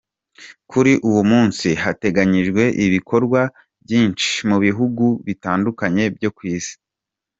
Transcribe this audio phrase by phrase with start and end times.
[0.71, 3.41] Kuri uwo munsi hateganyijwe ibikorwa
[3.83, 6.75] byinshi mu bihugu bitandukanye byo kw’isi.